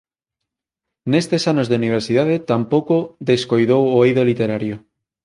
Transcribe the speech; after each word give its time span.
Nestes 1.11 1.43
anos 1.51 1.67
de 1.69 1.75
universidade 1.81 2.35
tampouco 2.51 2.95
descoidou 3.29 3.83
o 3.95 3.97
eido 4.07 4.23
literario. 4.29 4.75